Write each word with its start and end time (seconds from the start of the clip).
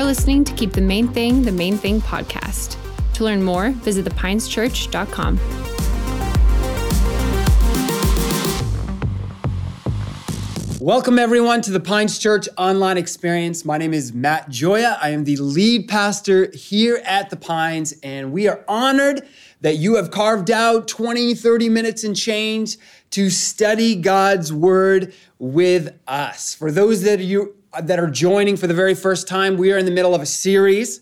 You're 0.00 0.06
listening 0.06 0.44
to 0.44 0.54
Keep 0.54 0.72
the 0.72 0.80
Main 0.80 1.08
Thing 1.08 1.42
the 1.42 1.52
Main 1.52 1.76
Thing 1.76 2.00
podcast. 2.00 2.78
To 3.12 3.24
learn 3.24 3.42
more, 3.42 3.68
visit 3.68 4.06
thepineschurch.com. 4.06 5.38
Welcome, 10.80 11.18
everyone, 11.18 11.60
to 11.60 11.70
the 11.70 11.80
Pines 11.80 12.18
Church 12.18 12.48
online 12.56 12.96
experience. 12.96 13.66
My 13.66 13.76
name 13.76 13.92
is 13.92 14.14
Matt 14.14 14.48
Joya. 14.48 14.98
I 15.02 15.10
am 15.10 15.24
the 15.24 15.36
lead 15.36 15.86
pastor 15.86 16.50
here 16.54 17.02
at 17.04 17.28
the 17.28 17.36
Pines, 17.36 17.92
and 18.02 18.32
we 18.32 18.48
are 18.48 18.64
honored 18.66 19.28
that 19.60 19.76
you 19.76 19.96
have 19.96 20.10
carved 20.10 20.50
out 20.50 20.88
20, 20.88 21.34
30 21.34 21.68
minutes 21.68 22.04
and 22.04 22.16
change 22.16 22.78
to 23.10 23.28
study 23.28 23.96
God's 23.96 24.50
Word 24.50 25.12
with 25.38 25.94
us. 26.08 26.54
For 26.54 26.72
those 26.72 27.02
that 27.02 27.20
you 27.20 27.59
that 27.78 27.98
are 27.98 28.10
joining 28.10 28.56
for 28.56 28.66
the 28.66 28.74
very 28.74 28.94
first 28.94 29.28
time, 29.28 29.56
we 29.56 29.72
are 29.72 29.78
in 29.78 29.84
the 29.84 29.90
middle 29.90 30.14
of 30.14 30.22
a 30.22 30.26
series 30.26 31.00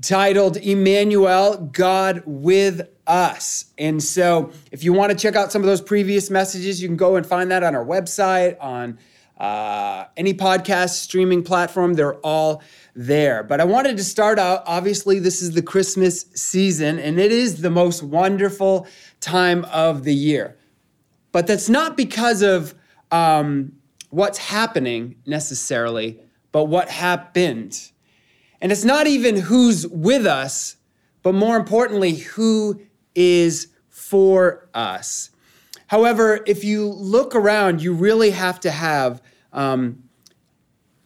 titled 0.00 0.56
Emmanuel, 0.56 1.70
God 1.72 2.22
with 2.24 2.88
us. 3.06 3.66
And 3.78 4.02
so, 4.02 4.52
if 4.70 4.84
you 4.84 4.92
want 4.92 5.12
to 5.12 5.18
check 5.18 5.34
out 5.34 5.52
some 5.52 5.62
of 5.62 5.66
those 5.66 5.80
previous 5.80 6.30
messages, 6.30 6.80
you 6.80 6.88
can 6.88 6.96
go 6.96 7.16
and 7.16 7.26
find 7.26 7.50
that 7.50 7.62
on 7.62 7.74
our 7.74 7.84
website, 7.84 8.56
on 8.60 8.98
uh, 9.38 10.06
any 10.16 10.34
podcast 10.34 10.90
streaming 10.90 11.42
platform, 11.42 11.94
they're 11.94 12.16
all 12.16 12.62
there. 12.94 13.42
But 13.42 13.60
I 13.60 13.64
wanted 13.64 13.96
to 13.96 14.04
start 14.04 14.38
out 14.38 14.62
obviously, 14.66 15.18
this 15.18 15.40
is 15.40 15.52
the 15.52 15.62
Christmas 15.62 16.26
season, 16.34 16.98
and 16.98 17.18
it 17.18 17.32
is 17.32 17.60
the 17.60 17.70
most 17.70 18.02
wonderful 18.02 18.86
time 19.20 19.64
of 19.66 20.04
the 20.04 20.14
year. 20.14 20.56
But 21.32 21.46
that's 21.46 21.68
not 21.68 21.96
because 21.96 22.42
of 22.42 22.74
um, 23.10 23.77
what's 24.10 24.38
happening 24.38 25.16
necessarily, 25.26 26.20
but 26.52 26.64
what 26.64 26.88
happened. 26.88 27.90
And 28.60 28.72
it's 28.72 28.84
not 28.84 29.06
even 29.06 29.36
who's 29.36 29.86
with 29.86 30.26
us, 30.26 30.76
but 31.22 31.34
more 31.34 31.56
importantly, 31.56 32.14
who 32.14 32.80
is 33.14 33.68
for 33.88 34.68
us. 34.74 35.30
However, 35.88 36.40
if 36.46 36.64
you 36.64 36.86
look 36.86 37.34
around, 37.34 37.82
you 37.82 37.94
really 37.94 38.30
have 38.30 38.60
to 38.60 38.70
have 38.70 39.22
um, 39.52 40.04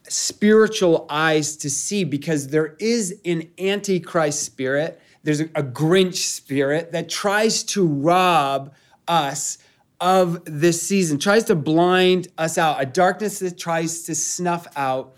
spiritual 0.07 1.05
eyes 1.09 1.55
to 1.57 1.69
see 1.69 2.03
because 2.03 2.49
there 2.49 2.75
is 2.79 3.19
an 3.25 3.49
antichrist 3.57 4.43
spirit, 4.43 5.01
there's 5.23 5.41
a, 5.41 5.45
a 5.55 5.63
Grinch 5.63 6.15
spirit 6.15 6.91
that 6.91 7.09
tries 7.09 7.63
to 7.63 7.85
rob 7.85 8.73
us 9.07 9.57
of 10.03 10.43
this 10.43 10.85
season, 10.85 11.17
tries 11.17 11.45
to 11.45 11.55
blind 11.55 12.27
us 12.37 12.57
out, 12.57 12.81
a 12.81 12.85
darkness 12.85 13.39
that 13.39 13.57
tries 13.57 14.03
to 14.03 14.13
snuff 14.13 14.67
out 14.75 15.15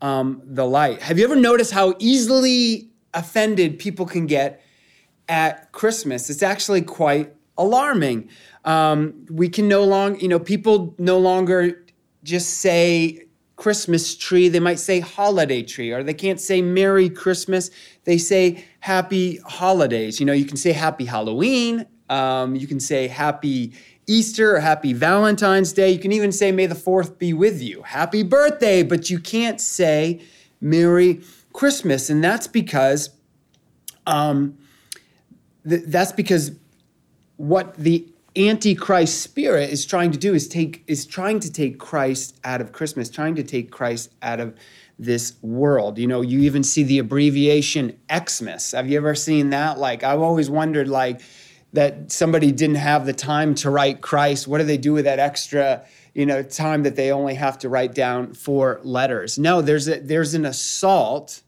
um, 0.00 0.40
the 0.44 0.64
light. 0.64 1.02
Have 1.02 1.18
you 1.18 1.24
ever 1.24 1.34
noticed 1.34 1.72
how 1.72 1.96
easily 1.98 2.88
offended 3.12 3.80
people 3.80 4.06
can 4.06 4.26
get 4.26 4.62
at 5.28 5.72
Christmas? 5.72 6.30
It's 6.30 6.44
actually 6.44 6.82
quite 6.82 7.34
alarming. 7.58 8.30
Um, 8.64 9.26
we 9.28 9.48
can 9.48 9.66
no 9.66 9.82
longer, 9.82 10.20
you 10.20 10.28
know, 10.28 10.38
people 10.38 10.94
no 10.98 11.18
longer 11.18 11.84
just 12.22 12.58
say 12.60 13.24
Christmas 13.56 14.16
tree, 14.16 14.48
they 14.48 14.60
might 14.60 14.78
say 14.78 15.00
holiday 15.00 15.64
tree, 15.64 15.90
or 15.90 16.04
they 16.04 16.14
can't 16.14 16.40
say 16.40 16.62
Merry 16.62 17.10
Christmas, 17.10 17.72
they 18.04 18.18
say 18.18 18.64
Happy 18.78 19.38
Holidays. 19.38 20.20
You 20.20 20.26
know, 20.26 20.32
you 20.32 20.44
can 20.44 20.56
say 20.56 20.70
Happy 20.70 21.06
Halloween, 21.06 21.86
um, 22.08 22.56
you 22.56 22.66
can 22.66 22.80
say 22.80 23.08
Happy 23.08 23.72
Easter 24.06 24.56
or 24.56 24.60
Happy 24.60 24.94
Valentine's 24.94 25.72
Day, 25.72 25.90
you 25.90 25.98
can 25.98 26.12
even 26.12 26.32
say 26.32 26.50
May 26.50 26.66
the 26.66 26.74
4th 26.74 27.18
be 27.18 27.32
with 27.32 27.62
you, 27.62 27.82
Happy 27.82 28.22
Birthday, 28.22 28.82
but 28.82 29.10
you 29.10 29.18
can't 29.20 29.60
say 29.60 30.22
Merry 30.60 31.20
Christmas. 31.52 32.08
And 32.08 32.24
that's 32.24 32.46
because, 32.46 33.10
um, 34.06 34.56
th- 35.68 35.82
that's 35.86 36.12
because 36.12 36.52
what 37.36 37.74
the 37.76 38.06
antichrist 38.36 39.20
spirit 39.20 39.70
is 39.70 39.84
trying 39.84 40.12
to 40.12 40.18
do 40.18 40.34
is 40.34 40.48
take 40.48 40.84
is 40.86 41.04
trying 41.04 41.40
to 41.40 41.52
take 41.52 41.78
Christ 41.78 42.38
out 42.44 42.60
of 42.60 42.72
Christmas, 42.72 43.10
trying 43.10 43.34
to 43.34 43.42
take 43.42 43.70
Christ 43.70 44.10
out 44.22 44.40
of 44.40 44.56
this 44.98 45.34
world. 45.42 45.98
You 45.98 46.06
know, 46.06 46.20
you 46.20 46.40
even 46.40 46.62
see 46.62 46.82
the 46.82 46.98
abbreviation 46.98 47.98
Xmas. 48.12 48.72
Have 48.72 48.88
you 48.88 48.96
ever 48.96 49.14
seen 49.14 49.50
that? 49.50 49.78
Like 49.78 50.02
I've 50.02 50.20
always 50.20 50.48
wondered 50.48 50.88
like 50.88 51.20
that 51.72 52.10
somebody 52.10 52.50
didn't 52.50 52.76
have 52.76 53.06
the 53.06 53.12
time 53.12 53.54
to 53.56 53.70
write 53.70 54.00
Christ. 54.00 54.48
What 54.48 54.58
do 54.58 54.64
they 54.64 54.78
do 54.78 54.94
with 54.94 55.04
that 55.04 55.18
extra, 55.18 55.84
you 56.14 56.24
know, 56.24 56.42
time 56.42 56.82
that 56.84 56.96
they 56.96 57.12
only 57.12 57.34
have 57.34 57.58
to 57.58 57.68
write 57.68 57.94
down 57.94 58.34
four 58.34 58.80
letters? 58.82 59.38
No, 59.38 59.60
there's 59.60 59.88
a 59.88 60.00
there's 60.00 60.34
an 60.34 60.46
assault 60.46 61.42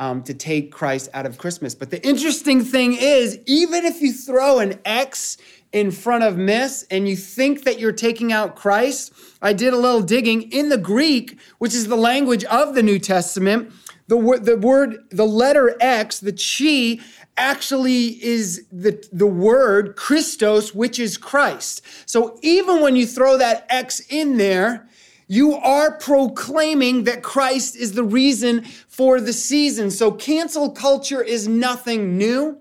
um, 0.00 0.22
to 0.22 0.32
take 0.32 0.72
Christ 0.72 1.10
out 1.12 1.26
of 1.26 1.36
Christmas. 1.36 1.74
But 1.74 1.90
the 1.90 2.04
interesting 2.06 2.64
thing 2.64 2.96
is, 2.98 3.38
even 3.46 3.84
if 3.84 4.00
you 4.00 4.12
throw 4.12 4.58
an 4.58 4.80
X 4.84 5.36
in 5.72 5.90
front 5.90 6.24
of 6.24 6.36
miss 6.38 6.86
and 6.90 7.06
you 7.06 7.14
think 7.14 7.64
that 7.64 7.78
you're 7.78 7.92
taking 7.92 8.32
out 8.32 8.56
Christ, 8.56 9.12
I 9.42 9.52
did 9.52 9.74
a 9.74 9.76
little 9.76 10.00
digging 10.00 10.50
in 10.50 10.70
the 10.70 10.78
Greek, 10.78 11.38
which 11.58 11.74
is 11.74 11.86
the 11.86 11.96
language 11.96 12.44
of 12.44 12.74
the 12.74 12.82
New 12.82 12.98
Testament. 12.98 13.72
The 14.10 14.16
word, 14.16 14.44
the 14.44 14.56
word, 14.56 15.04
the 15.10 15.24
letter 15.24 15.76
X, 15.78 16.18
the 16.18 16.32
chi, 16.32 17.00
actually 17.36 18.20
is 18.20 18.66
the, 18.72 19.06
the 19.12 19.28
word 19.28 19.94
Christos, 19.94 20.74
which 20.74 20.98
is 20.98 21.16
Christ. 21.16 21.82
So 22.06 22.36
even 22.42 22.80
when 22.80 22.96
you 22.96 23.06
throw 23.06 23.38
that 23.38 23.66
X 23.68 24.00
in 24.08 24.36
there, 24.36 24.88
you 25.28 25.54
are 25.54 25.92
proclaiming 25.92 27.04
that 27.04 27.22
Christ 27.22 27.76
is 27.76 27.92
the 27.92 28.02
reason 28.02 28.64
for 28.64 29.20
the 29.20 29.32
season. 29.32 29.92
So 29.92 30.10
cancel 30.10 30.72
culture 30.72 31.22
is 31.22 31.46
nothing 31.46 32.18
new. 32.18 32.58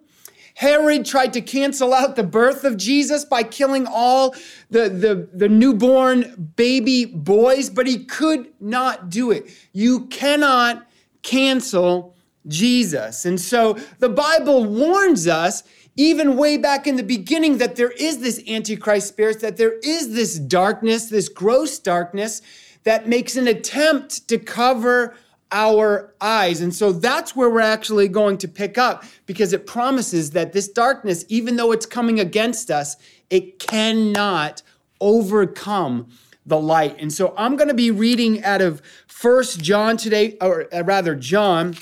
Herod 0.54 1.04
tried 1.04 1.34
to 1.34 1.42
cancel 1.42 1.96
out 1.96 2.16
the 2.16 2.22
birth 2.22 2.64
of 2.64 2.78
Jesus 2.78 3.26
by 3.26 3.42
killing 3.42 3.88
all 3.88 4.36
the, 4.70 4.88
the, 4.88 5.30
the, 5.34 5.50
newborn 5.50 6.52
baby 6.56 7.06
boys, 7.06 7.72
but 7.72 7.88
he 7.88 8.04
could 8.06 8.50
not 8.60 9.10
do 9.10 9.32
it. 9.32 9.50
You 9.74 10.02
cannot 10.08 10.86
cancel 11.30 12.16
Jesus. 12.48 13.26
And 13.26 13.40
so 13.40 13.74
the 14.00 14.10
Bible 14.10 14.66
warns 14.66 15.28
us, 15.28 15.64
even 15.96 16.38
way 16.38 16.58
back 16.58 16.88
in 16.88 16.96
the 16.96 17.04
beginning, 17.04 17.60
that 17.60 17.76
there 17.76 17.92
is 17.92 18.20
this 18.20 18.42
Antichrist 18.48 19.10
spirit, 19.10 19.40
that 19.42 19.58
there 19.58 19.78
is 19.84 20.14
this 20.14 20.40
darkness, 20.40 21.06
this 21.10 21.30
gross 21.30 21.78
darkness 21.78 22.42
that 22.84 23.08
makes 23.08 23.36
an 23.36 23.48
attempt 23.48 24.28
to 24.30 24.40
cover 24.40 25.16
our 25.52 26.16
eyes. 26.20 26.62
And 26.62 26.74
so 26.74 26.92
that's 26.92 27.36
where 27.36 27.50
we're 27.50 27.60
actually 27.60 28.08
going 28.08 28.38
to 28.40 28.48
pick 28.48 28.78
up 28.78 29.04
because 29.26 29.54
it 29.54 29.68
promises 29.68 30.32
that 30.32 30.54
this 30.54 30.68
darkness, 30.68 31.26
even 31.28 31.58
though 31.58 31.72
it's 31.72 31.86
coming 31.86 32.20
against 32.20 32.72
us, 32.72 32.96
it 33.30 33.60
cannot 33.60 34.64
overcome 35.02 36.08
the 36.50 36.60
light. 36.60 36.98
And 37.00 37.14
so 37.14 37.34
I'm 37.38 37.56
going 37.56 37.68
to 37.68 37.74
be 37.74 37.92
reading 37.92 38.44
out 38.44 38.62
of 38.62 38.82
First 39.08 39.62
John 39.62 39.98
today, 39.98 40.38
or 40.42 40.68
uh, 40.74 40.84
rather, 40.84 41.16
John. 41.16 41.76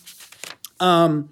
Um, 0.79 1.29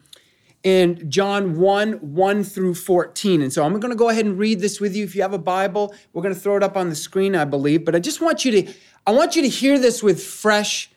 in 0.63 1.11
John 1.11 1.59
1 1.59 1.93
1 1.93 2.43
through 2.43 2.73
14. 2.73 3.43
And 3.43 3.53
so 3.53 3.63
I'm 3.63 3.79
going 3.79 3.91
to 3.91 3.95
go 3.95 4.09
ahead 4.09 4.25
and 4.25 4.35
read 4.35 4.61
this 4.61 4.81
with 4.81 4.95
you. 4.95 5.03
If 5.03 5.15
you 5.15 5.21
have 5.21 5.31
a 5.31 5.37
Bible, 5.37 5.93
we're 6.11 6.23
going 6.23 6.33
to 6.33 6.39
throw 6.39 6.57
it 6.57 6.63
up 6.63 6.75
on 6.75 6.89
the 6.89 6.95
screen, 6.95 7.35
I 7.35 7.45
believe. 7.45 7.85
But 7.85 7.95
I 7.95 7.99
just 7.99 8.19
want 8.19 8.43
you 8.43 8.63
to, 8.63 8.73
I 9.05 9.11
want 9.11 9.35
you 9.35 9.43
to 9.43 9.47
hear 9.47 9.77
this 9.77 10.01
with 10.01 10.23
fresh 10.23 10.89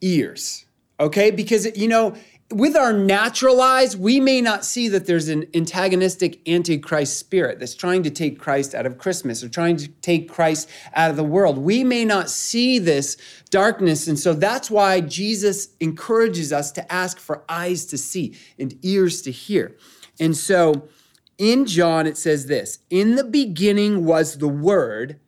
ears 0.00 0.64
okay? 1.02 1.30
Because, 1.30 1.76
you 1.76 1.88
know, 1.88 2.14
with 2.52 2.76
our 2.76 2.92
natural 2.92 3.60
eyes, 3.60 3.96
we 3.96 4.20
may 4.20 4.40
not 4.40 4.64
see 4.64 4.88
that 4.88 5.06
there's 5.06 5.28
an 5.28 5.46
antagonistic 5.54 6.46
antichrist 6.48 7.18
spirit 7.18 7.58
that's 7.58 7.74
trying 7.74 8.02
to 8.04 8.10
take 8.10 8.38
Christ 8.38 8.74
out 8.74 8.86
of 8.86 8.98
Christmas 8.98 9.42
or 9.42 9.48
trying 9.48 9.76
to 9.78 9.88
take 9.88 10.30
Christ 10.30 10.68
out 10.94 11.10
of 11.10 11.16
the 11.16 11.24
world. 11.24 11.58
We 11.58 11.84
may 11.84 12.04
not 12.04 12.30
see 12.30 12.78
this 12.78 13.16
darkness. 13.50 14.06
And 14.06 14.18
so 14.18 14.34
that's 14.34 14.70
why 14.70 15.00
Jesus 15.00 15.68
encourages 15.80 16.52
us 16.52 16.70
to 16.72 16.92
ask 16.92 17.18
for 17.18 17.44
eyes 17.48 17.86
to 17.86 17.98
see 17.98 18.36
and 18.58 18.78
ears 18.82 19.22
to 19.22 19.32
hear. 19.32 19.76
And 20.20 20.36
so 20.36 20.88
in 21.38 21.66
John, 21.66 22.06
it 22.06 22.16
says 22.16 22.46
this 22.46 22.78
In 22.90 23.16
the 23.16 23.24
beginning 23.24 24.04
was 24.04 24.38
the 24.38 24.48
Word, 24.48 25.18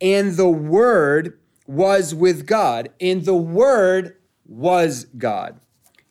and 0.00 0.36
the 0.36 0.48
Word 0.48 1.38
was 1.66 2.14
with 2.14 2.46
God, 2.46 2.90
and 3.00 3.24
the 3.24 3.34
Word 3.34 4.16
was 4.46 5.04
God. 5.04 5.60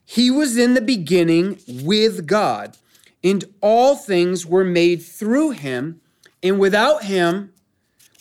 He 0.05 0.29
was 0.29 0.57
in 0.57 0.73
the 0.73 0.81
beginning 0.81 1.59
with 1.67 2.25
God, 2.25 2.77
and 3.23 3.45
all 3.61 3.95
things 3.95 4.45
were 4.45 4.65
made 4.65 5.01
through 5.01 5.51
him, 5.51 6.01
and 6.41 6.59
without 6.59 7.05
him 7.05 7.53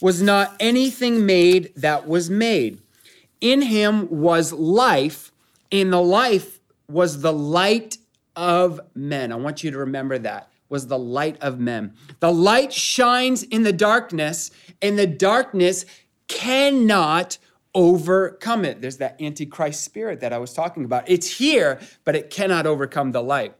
was 0.00 0.22
not 0.22 0.56
anything 0.58 1.26
made 1.26 1.72
that 1.76 2.06
was 2.06 2.30
made. 2.30 2.80
In 3.40 3.62
him 3.62 4.08
was 4.10 4.52
life, 4.52 5.32
and 5.70 5.92
the 5.92 6.00
life 6.00 6.60
was 6.88 7.22
the 7.22 7.32
light 7.32 7.98
of 8.36 8.80
men. 8.94 9.32
I 9.32 9.36
want 9.36 9.64
you 9.64 9.70
to 9.70 9.78
remember 9.78 10.18
that 10.18 10.48
was 10.68 10.86
the 10.86 10.98
light 10.98 11.36
of 11.42 11.60
men. 11.60 11.94
The 12.20 12.32
light 12.32 12.72
shines 12.72 13.42
in 13.42 13.62
the 13.62 13.72
darkness, 13.72 14.50
and 14.80 14.98
the 14.98 15.06
darkness 15.06 15.84
cannot 16.28 17.36
overcome 17.74 18.64
it. 18.64 18.80
There's 18.80 18.98
that 18.98 19.20
antichrist 19.20 19.84
spirit 19.84 20.20
that 20.20 20.32
I 20.32 20.38
was 20.38 20.52
talking 20.52 20.84
about. 20.84 21.08
It's 21.08 21.38
here, 21.38 21.80
but 22.04 22.14
it 22.14 22.30
cannot 22.30 22.66
overcome 22.66 23.12
the 23.12 23.22
light. 23.22 23.54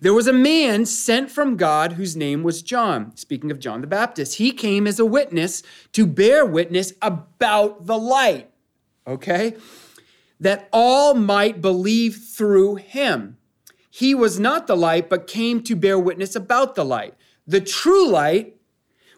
There 0.00 0.14
was 0.14 0.28
a 0.28 0.32
man 0.32 0.86
sent 0.86 1.30
from 1.30 1.56
God 1.56 1.92
whose 1.92 2.16
name 2.16 2.42
was 2.42 2.62
John. 2.62 3.16
Speaking 3.16 3.50
of 3.50 3.58
John 3.58 3.80
the 3.80 3.86
Baptist, 3.86 4.36
he 4.36 4.52
came 4.52 4.86
as 4.86 5.00
a 5.00 5.04
witness 5.04 5.62
to 5.92 6.06
bear 6.06 6.46
witness 6.46 6.92
about 7.02 7.86
the 7.86 7.98
light, 7.98 8.50
okay? 9.06 9.56
That 10.38 10.68
all 10.72 11.14
might 11.14 11.60
believe 11.60 12.16
through 12.16 12.76
him. 12.76 13.36
He 13.90 14.14
was 14.14 14.38
not 14.38 14.68
the 14.68 14.76
light, 14.76 15.10
but 15.10 15.26
came 15.26 15.62
to 15.64 15.74
bear 15.74 15.98
witness 15.98 16.36
about 16.36 16.76
the 16.76 16.84
light. 16.84 17.14
The 17.46 17.60
true 17.60 18.08
light, 18.08 18.56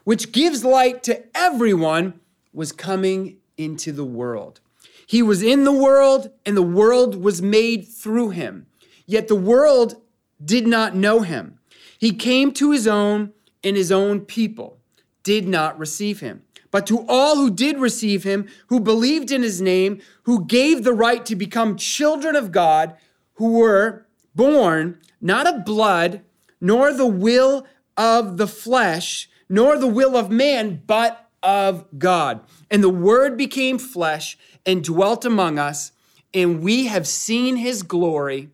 which 0.04 0.32
gives 0.32 0.64
light 0.64 1.02
to 1.02 1.22
everyone, 1.36 2.20
was 2.54 2.72
coming 2.72 3.36
into 3.56 3.92
the 3.92 4.04
world. 4.04 4.60
He 5.06 5.22
was 5.22 5.42
in 5.42 5.64
the 5.64 5.72
world, 5.72 6.30
and 6.46 6.56
the 6.56 6.62
world 6.62 7.22
was 7.22 7.42
made 7.42 7.86
through 7.86 8.30
him. 8.30 8.66
Yet 9.06 9.28
the 9.28 9.34
world 9.34 9.96
did 10.44 10.66
not 10.66 10.96
know 10.96 11.20
him. 11.20 11.58
He 11.98 12.12
came 12.12 12.52
to 12.52 12.70
his 12.70 12.86
own, 12.86 13.32
and 13.62 13.76
his 13.76 13.92
own 13.92 14.20
people 14.20 14.78
did 15.22 15.46
not 15.46 15.78
receive 15.78 16.20
him. 16.20 16.42
But 16.70 16.86
to 16.86 17.04
all 17.06 17.36
who 17.36 17.50
did 17.50 17.78
receive 17.78 18.24
him, 18.24 18.48
who 18.68 18.80
believed 18.80 19.30
in 19.30 19.42
his 19.42 19.60
name, 19.60 20.00
who 20.22 20.44
gave 20.46 20.82
the 20.82 20.94
right 20.94 21.24
to 21.26 21.36
become 21.36 21.76
children 21.76 22.34
of 22.34 22.50
God, 22.50 22.96
who 23.34 23.52
were 23.52 24.06
born 24.34 24.98
not 25.20 25.46
of 25.46 25.64
blood, 25.64 26.22
nor 26.60 26.92
the 26.92 27.06
will 27.06 27.66
of 27.96 28.36
the 28.38 28.46
flesh, 28.46 29.28
nor 29.48 29.76
the 29.76 29.86
will 29.86 30.16
of 30.16 30.30
man, 30.30 30.82
but 30.86 31.28
of 31.42 31.84
God. 31.98 32.40
And 32.70 32.82
the 32.82 32.88
Word 32.88 33.36
became 33.36 33.78
flesh 33.78 34.38
and 34.64 34.84
dwelt 34.84 35.24
among 35.24 35.58
us, 35.58 35.92
and 36.32 36.62
we 36.62 36.86
have 36.86 37.06
seen 37.06 37.56
his 37.56 37.82
glory 37.82 38.50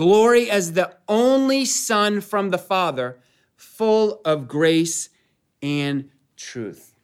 glory 0.00 0.50
as 0.50 0.72
the 0.72 0.96
only 1.08 1.62
Son 1.64 2.22
from 2.22 2.48
the 2.48 2.56
Father, 2.56 3.18
full 3.54 4.20
of 4.24 4.48
grace 4.48 5.10
and 5.62 6.08
truth. 6.36 6.94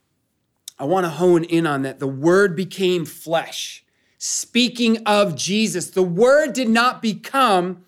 I 0.78 0.84
want 0.84 1.04
to 1.04 1.10
hone 1.10 1.44
in 1.44 1.66
on 1.66 1.82
that. 1.82 1.98
The 1.98 2.06
Word 2.06 2.56
became 2.56 3.04
flesh. 3.04 3.84
Speaking 4.16 4.98
of 5.04 5.36
Jesus, 5.36 5.90
the 5.90 6.02
Word 6.02 6.54
did 6.54 6.70
not 6.70 7.02
become 7.02 7.84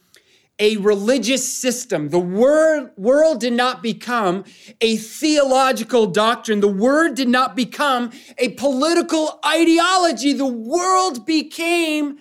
a 0.59 0.77
religious 0.79 1.51
system. 1.51 2.09
The 2.09 2.19
word, 2.19 2.91
world 2.97 3.41
did 3.41 3.53
not 3.53 3.83
become 3.83 4.45
a 4.81 4.97
theological 4.97 6.07
doctrine. 6.07 6.61
The 6.61 6.69
word 6.69 7.15
did 7.15 7.29
not 7.29 7.55
become 7.55 8.11
a 8.39 8.51
political 8.51 9.39
ideology. 9.45 10.33
The 10.33 10.47
world 10.47 11.25
became 11.25 12.19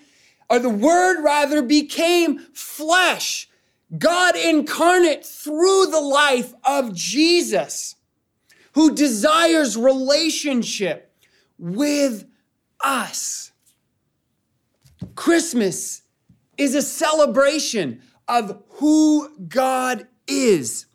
or 0.50 0.60
the 0.60 0.69
word 0.69 1.22
rather 1.24 1.62
became 1.62 2.39
flesh, 2.54 3.50
God 3.98 4.36
incarnate 4.36 5.25
through 5.25 5.88
the 5.88 6.00
life 6.00 6.54
of 6.63 6.94
Jesus, 6.94 7.95
who 8.74 8.94
desires 8.94 9.75
relationship 9.75 11.13
with 11.57 12.25
us. 12.80 13.51
Christmas 15.16 16.04
is 16.57 16.75
a 16.75 16.81
celebration 16.81 18.01
of 18.28 18.64
who 18.72 19.30
God 19.48 20.08
is. 20.28 20.86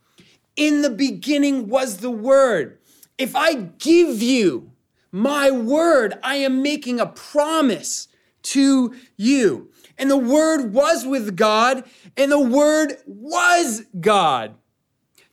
In 0.56 0.82
the 0.82 0.90
beginning 0.90 1.68
was 1.68 1.98
the 1.98 2.10
Word. 2.10 2.78
If 3.18 3.34
I 3.34 3.54
give 3.54 4.22
you 4.22 4.72
my 5.10 5.50
word, 5.50 6.18
I 6.22 6.36
am 6.36 6.62
making 6.62 6.98
a 6.98 7.06
promise 7.06 8.08
to 8.42 8.94
you. 9.16 9.70
And 9.98 10.10
the 10.10 10.16
Word 10.16 10.72
was 10.72 11.06
with 11.06 11.36
God, 11.36 11.84
and 12.16 12.32
the 12.32 12.40
Word 12.40 12.96
was 13.06 13.82
God. 14.00 14.54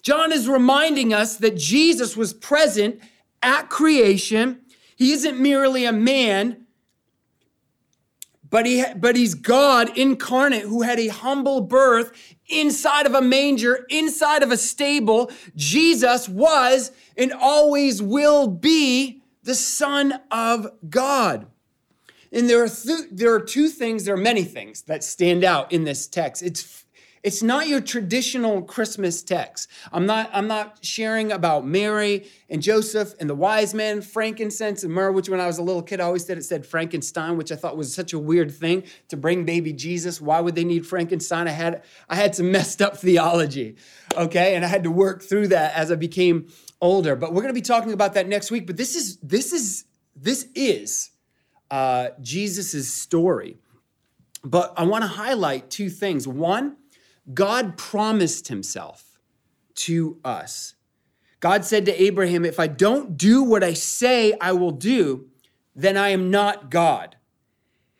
John 0.02 0.32
is 0.32 0.48
reminding 0.48 1.14
us 1.14 1.38
that 1.38 1.58
Jesus 1.58 2.16
was 2.16 2.34
present 2.34 3.00
at 3.42 3.70
creation. 3.70 4.62
He 4.96 5.12
isn't 5.14 5.40
merely 5.40 5.86
a 5.86 5.94
man, 5.94 6.66
but, 8.50 8.66
he, 8.66 8.84
but 8.96 9.16
he's 9.16 9.36
God 9.36 9.98
incarnate 9.98 10.64
who 10.64 10.82
had 10.82 11.00
a 11.00 11.08
humble 11.08 11.62
birth 11.62 12.12
inside 12.48 13.06
of 13.06 13.14
a 13.14 13.22
manger, 13.22 13.86
inside 13.90 14.44
of 14.44 14.52
a 14.52 14.58
stable. 14.58 15.32
Jesus 15.56 16.28
was 16.28 16.92
and 17.16 17.32
always 17.32 18.02
will 18.02 18.48
be 18.48 19.22
the 19.44 19.56
Son 19.56 20.20
of 20.32 20.68
God. 20.90 21.48
And 22.32 22.50
there 22.50 22.64
are, 22.64 22.70
th- 22.70 23.10
there 23.12 23.34
are 23.34 23.40
two 23.40 23.68
things, 23.68 24.06
there 24.06 24.14
are 24.14 24.18
many 24.18 24.44
things 24.44 24.84
that 24.84 25.04
stand 25.04 25.44
out 25.44 25.72
in 25.72 25.84
this 25.84 26.08
text. 26.08 26.44
It's 26.44 26.86
it's 27.22 27.44
not 27.44 27.68
your 27.68 27.82
traditional 27.82 28.62
Christmas 28.62 29.22
text. 29.22 29.70
I'm 29.92 30.06
not, 30.06 30.30
I'm 30.34 30.48
not 30.48 30.84
sharing 30.84 31.32
about 31.32 31.66
Mary 31.66 32.28
and 32.50 32.62
Joseph 32.62 33.14
and 33.20 33.30
the 33.30 33.36
wise 33.36 33.74
men, 33.74 34.02
frankincense 34.02 34.84
and 34.84 34.94
myrrh, 34.94 35.12
which 35.12 35.28
when 35.28 35.40
I 35.40 35.48
was 35.48 35.58
a 35.58 35.64
little 35.64 35.82
kid, 35.82 36.00
I 36.00 36.06
always 36.06 36.26
said 36.26 36.38
it 36.38 36.46
said 36.46 36.66
Frankenstein, 36.66 37.36
which 37.38 37.52
I 37.52 37.56
thought 37.56 37.76
was 37.76 37.94
such 37.94 38.14
a 38.14 38.20
weird 38.20 38.52
thing 38.52 38.84
to 39.10 39.18
bring 39.18 39.46
baby 39.46 39.74
Jesus. 39.74 40.22
Why 40.22 40.40
would 40.40 40.56
they 40.56 40.64
need 40.64 40.88
Frankenstein? 40.88 41.48
I 41.48 41.52
had, 41.52 41.84
I 42.08 42.16
had 42.16 42.36
some 42.36 42.52
messed 42.52 42.82
up 42.82 42.98
theology, 42.98 43.76
okay? 44.16 44.56
And 44.56 44.64
I 44.64 44.68
had 44.70 44.84
to 44.84 44.92
work 44.92 45.22
through 45.22 45.50
that 45.50 45.76
as 45.76 45.92
I 45.92 45.96
became 45.96 46.48
older. 46.80 47.16
But 47.16 47.34
we're 47.34 47.42
gonna 47.42 47.54
be 47.54 47.62
talking 47.62 47.92
about 47.92 48.14
that 48.14 48.28
next 48.28 48.50
week. 48.50 48.66
But 48.66 48.78
this 48.78 48.96
is, 48.96 49.18
this 49.18 49.52
is, 49.52 49.84
this 50.16 50.48
is 50.56 51.12
uh, 51.70 52.10
Jesus' 52.22 52.94
story. 52.94 53.58
But 54.44 54.74
I 54.78 54.84
want 54.84 55.04
to 55.04 55.08
highlight 55.08 55.70
two 55.70 55.90
things. 55.90 56.26
One, 56.28 56.78
God 57.34 57.78
promised 57.78 58.48
himself 58.48 59.20
to 59.76 60.18
us. 60.24 60.76
God 61.40 61.64
said 61.64 61.86
to 61.86 62.02
Abraham, 62.02 62.44
If 62.44 62.60
I 62.60 62.68
don't 62.68 63.18
do 63.18 63.44
what 63.44 63.64
I 63.64 63.74
say 63.74 64.34
I 64.42 64.52
will 64.54 64.72
do, 64.72 65.28
then 65.76 65.96
I 65.96 66.10
am 66.10 66.30
not 66.30 66.70
God. 66.70 67.16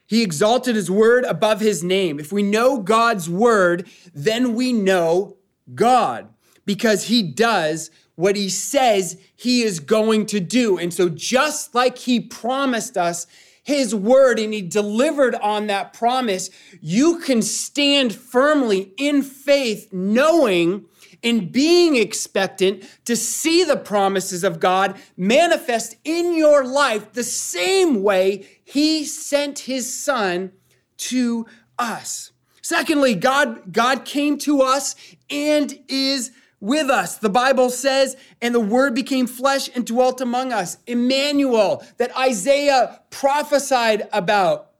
He 0.06 0.22
exalted 0.22 0.74
his 0.74 0.90
word 0.90 1.24
above 1.24 1.60
his 1.60 1.84
name. 1.84 2.18
If 2.18 2.32
we 2.32 2.42
know 2.42 2.80
God's 2.80 3.30
word, 3.30 3.88
then 4.12 4.54
we 4.54 4.72
know 4.72 5.36
God 5.74 6.28
because 6.66 7.04
he 7.04 7.22
does 7.22 7.90
what 8.16 8.36
he 8.36 8.48
says 8.48 9.18
he 9.34 9.62
is 9.62 9.80
going 9.80 10.26
to 10.26 10.40
do. 10.40 10.78
And 10.78 10.92
so, 10.92 11.08
just 11.08 11.74
like 11.74 11.96
he 11.96 12.20
promised 12.20 12.96
us, 12.96 13.26
his 13.62 13.94
word 13.94 14.38
and 14.38 14.52
he 14.52 14.62
delivered 14.62 15.34
on 15.36 15.66
that 15.66 15.92
promise, 15.92 16.50
you 16.80 17.18
can 17.18 17.42
stand 17.42 18.14
firmly 18.14 18.92
in 18.96 19.22
faith, 19.22 19.92
knowing 19.92 20.86
and 21.22 21.52
being 21.52 21.96
expectant 21.96 22.82
to 23.04 23.14
see 23.14 23.64
the 23.64 23.76
promises 23.76 24.42
of 24.42 24.60
God 24.60 24.98
manifest 25.16 25.96
in 26.04 26.34
your 26.34 26.64
life 26.64 27.12
the 27.12 27.24
same 27.24 28.02
way 28.02 28.46
he 28.64 29.04
sent 29.04 29.60
his 29.60 29.92
son 29.92 30.52
to 30.96 31.46
us. 31.78 32.32
Secondly, 32.62 33.14
God, 33.14 33.72
God 33.72 34.04
came 34.04 34.38
to 34.38 34.62
us 34.62 34.94
and 35.28 35.78
is 35.88 36.30
with 36.60 36.90
us. 36.90 37.16
The 37.16 37.30
Bible 37.30 37.70
says, 37.70 38.16
and 38.42 38.54
the 38.54 38.60
word 38.60 38.94
became 38.94 39.26
flesh 39.26 39.70
and 39.74 39.86
dwelt 39.86 40.20
among 40.20 40.52
us. 40.52 40.76
Emmanuel, 40.86 41.84
that 41.96 42.16
Isaiah 42.16 43.00
prophesied 43.10 44.08
about, 44.12 44.70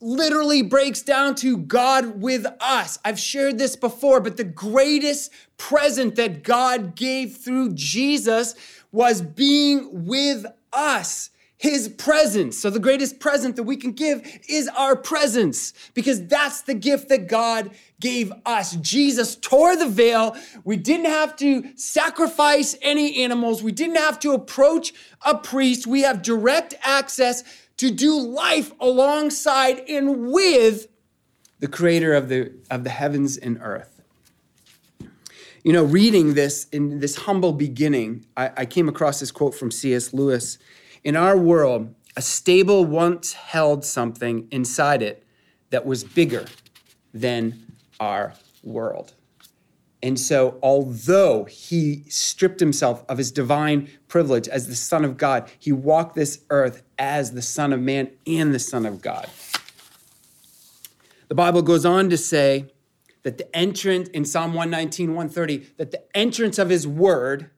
literally 0.00 0.62
breaks 0.62 1.02
down 1.02 1.34
to 1.36 1.58
God 1.58 2.22
with 2.22 2.46
us. 2.60 2.98
I've 3.04 3.18
shared 3.18 3.58
this 3.58 3.76
before, 3.76 4.20
but 4.20 4.36
the 4.36 4.44
greatest 4.44 5.32
present 5.58 6.16
that 6.16 6.42
God 6.42 6.94
gave 6.94 7.36
through 7.36 7.74
Jesus 7.74 8.54
was 8.92 9.20
being 9.20 10.06
with 10.06 10.46
us 10.72 11.30
his 11.60 11.90
presence. 11.90 12.58
So, 12.58 12.70
the 12.70 12.78
greatest 12.78 13.20
present 13.20 13.54
that 13.56 13.64
we 13.64 13.76
can 13.76 13.92
give 13.92 14.26
is 14.48 14.66
our 14.68 14.96
presence 14.96 15.74
because 15.92 16.26
that's 16.26 16.62
the 16.62 16.72
gift 16.72 17.10
that 17.10 17.28
God 17.28 17.70
gave 18.00 18.32
us. 18.46 18.76
Jesus 18.76 19.36
tore 19.36 19.76
the 19.76 19.86
veil. 19.86 20.34
We 20.64 20.78
didn't 20.78 21.10
have 21.10 21.36
to 21.36 21.76
sacrifice 21.76 22.76
any 22.80 23.22
animals, 23.22 23.62
we 23.62 23.72
didn't 23.72 23.96
have 23.96 24.18
to 24.20 24.32
approach 24.32 24.94
a 25.20 25.36
priest. 25.36 25.86
We 25.86 26.00
have 26.00 26.22
direct 26.22 26.72
access 26.82 27.44
to 27.76 27.90
do 27.90 28.18
life 28.18 28.72
alongside 28.80 29.80
and 29.86 30.32
with 30.32 30.88
the 31.58 31.68
creator 31.68 32.14
of 32.14 32.30
the, 32.30 32.54
of 32.70 32.84
the 32.84 32.90
heavens 32.90 33.36
and 33.36 33.58
earth. 33.60 34.00
You 35.62 35.74
know, 35.74 35.84
reading 35.84 36.32
this 36.32 36.68
in 36.72 37.00
this 37.00 37.16
humble 37.16 37.52
beginning, 37.52 38.24
I, 38.34 38.50
I 38.56 38.64
came 38.64 38.88
across 38.88 39.20
this 39.20 39.30
quote 39.30 39.54
from 39.54 39.70
C.S. 39.70 40.14
Lewis 40.14 40.56
in 41.04 41.16
our 41.16 41.36
world, 41.36 41.94
a 42.16 42.22
stable 42.22 42.84
once 42.84 43.32
held 43.32 43.84
something 43.84 44.48
inside 44.50 45.02
it 45.02 45.24
that 45.70 45.86
was 45.86 46.04
bigger 46.04 46.46
than 47.14 47.74
our 47.98 48.34
world. 48.62 49.14
And 50.02 50.18
so, 50.18 50.58
although 50.62 51.44
he 51.44 52.04
stripped 52.08 52.58
himself 52.58 53.04
of 53.08 53.18
his 53.18 53.30
divine 53.30 53.90
privilege 54.08 54.48
as 54.48 54.66
the 54.66 54.74
Son 54.74 55.04
of 55.04 55.18
God, 55.18 55.50
he 55.58 55.72
walked 55.72 56.14
this 56.14 56.42
earth 56.48 56.82
as 56.98 57.32
the 57.32 57.42
Son 57.42 57.72
of 57.72 57.80
Man 57.80 58.10
and 58.26 58.54
the 58.54 58.58
Son 58.58 58.86
of 58.86 59.02
God. 59.02 59.28
The 61.28 61.34
Bible 61.34 61.62
goes 61.62 61.84
on 61.84 62.08
to 62.08 62.16
say 62.16 62.72
that 63.22 63.36
the 63.36 63.54
entrance 63.54 64.08
in 64.08 64.24
Psalm 64.24 64.54
119, 64.54 65.10
130, 65.10 65.66
that 65.76 65.90
the 65.90 66.16
entrance 66.16 66.58
of 66.58 66.70
his 66.70 66.86
word 66.86 67.50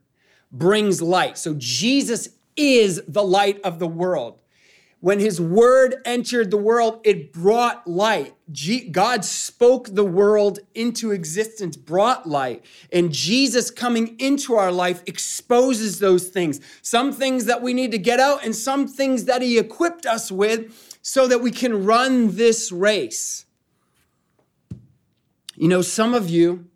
brings 0.50 1.00
light. 1.00 1.38
So, 1.38 1.54
Jesus 1.56 2.30
is 2.56 3.02
the 3.06 3.22
light 3.22 3.60
of 3.62 3.78
the 3.78 3.86
world. 3.86 4.38
When 5.00 5.18
his 5.18 5.40
word 5.40 5.96
entered 6.04 6.52
the 6.52 6.56
world, 6.56 7.00
it 7.02 7.32
brought 7.32 7.88
light. 7.88 8.34
God 8.92 9.24
spoke 9.24 9.88
the 9.88 10.04
world 10.04 10.60
into 10.76 11.10
existence, 11.10 11.76
brought 11.76 12.28
light. 12.28 12.64
And 12.92 13.12
Jesus 13.12 13.72
coming 13.72 14.14
into 14.20 14.54
our 14.54 14.70
life 14.70 15.02
exposes 15.06 15.98
those 15.98 16.28
things. 16.28 16.60
Some 16.82 17.12
things 17.12 17.46
that 17.46 17.62
we 17.62 17.74
need 17.74 17.90
to 17.90 17.98
get 17.98 18.20
out, 18.20 18.44
and 18.44 18.54
some 18.54 18.86
things 18.86 19.24
that 19.24 19.42
he 19.42 19.58
equipped 19.58 20.06
us 20.06 20.30
with 20.30 20.98
so 21.02 21.26
that 21.26 21.40
we 21.40 21.50
can 21.50 21.84
run 21.84 22.36
this 22.36 22.70
race. 22.70 23.44
You 25.56 25.66
know, 25.66 25.82
some 25.82 26.14
of 26.14 26.30
you 26.30 26.70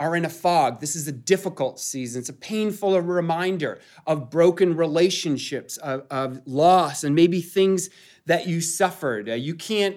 are 0.00 0.14
in 0.14 0.24
a 0.24 0.30
fog. 0.30 0.80
This 0.80 0.94
is 0.94 1.08
a 1.08 1.12
difficult 1.12 1.80
season. 1.80 2.20
It's 2.20 2.28
a 2.28 2.34
painful 2.34 3.00
reminder 3.00 3.80
of 4.06 4.30
broken 4.30 4.76
relationships, 4.76 5.76
of, 5.78 6.06
of 6.10 6.40
loss, 6.46 7.02
and 7.02 7.14
maybe 7.14 7.40
things 7.40 7.90
that 8.26 8.46
you 8.46 8.60
suffered. 8.60 9.28
Uh, 9.28 9.34
you 9.34 9.54
can't 9.54 9.96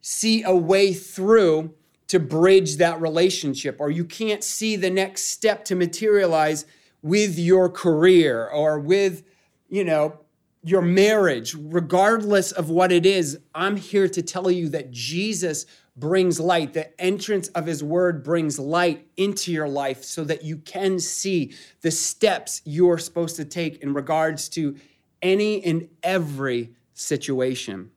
see 0.00 0.42
a 0.42 0.54
way 0.54 0.92
through 0.92 1.74
to 2.06 2.20
bridge 2.20 2.76
that 2.76 3.00
relationship, 3.00 3.76
or 3.80 3.90
you 3.90 4.04
can't 4.04 4.44
see 4.44 4.76
the 4.76 4.90
next 4.90 5.22
step 5.22 5.64
to 5.64 5.74
materialize 5.74 6.66
with 7.02 7.38
your 7.38 7.68
career 7.68 8.46
or 8.46 8.78
with, 8.78 9.24
you 9.68 9.82
know, 9.82 10.20
your 10.62 10.82
marriage, 10.82 11.54
regardless 11.58 12.52
of 12.52 12.70
what 12.70 12.92
it 12.92 13.04
is. 13.04 13.38
I'm 13.54 13.76
here 13.76 14.08
to 14.08 14.22
tell 14.22 14.50
you 14.50 14.68
that 14.70 14.90
Jesus 14.90 15.66
brings 15.96 16.40
light. 16.40 16.72
The 16.72 17.00
entrance 17.00 17.48
of 17.48 17.66
his 17.66 17.82
word 17.82 18.24
brings 18.24 18.58
light 18.58 19.06
into 19.16 19.52
your 19.52 19.68
life 19.68 20.02
so 20.02 20.24
that 20.24 20.44
you 20.44 20.56
can 20.58 20.98
see 20.98 21.54
the 21.82 21.90
steps 21.90 22.62
you're 22.64 22.98
supposed 22.98 23.36
to 23.36 23.44
take 23.44 23.82
in 23.82 23.94
regards 23.94 24.48
to 24.50 24.76
any 25.22 25.64
and 25.64 25.88
every 26.02 26.70
situation. 26.94 27.90